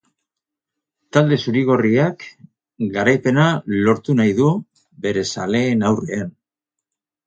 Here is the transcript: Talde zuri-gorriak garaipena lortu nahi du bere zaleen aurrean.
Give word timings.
Talde 1.17 1.37
zuri-gorriak 1.45 2.25
garaipena 2.97 3.47
lortu 3.87 4.19
nahi 4.25 4.37
du 4.43 4.53
bere 5.07 5.29
zaleen 5.33 5.91
aurrean. 5.95 6.39